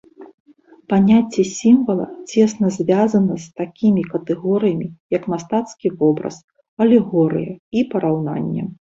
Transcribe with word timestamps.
Паняцце 0.91 1.41
сімвала 1.57 2.05
цесна 2.31 2.67
звязана 2.77 3.33
з 3.43 3.59
такімі 3.61 4.01
катэгорыямі 4.13 4.87
як 5.17 5.27
мастацкі 5.33 5.87
вобраз, 5.99 6.35
алегорыя 6.87 7.53
і 7.81 7.85
параўнанне. 7.93 8.63